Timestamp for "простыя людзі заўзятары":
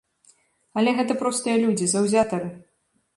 1.19-2.49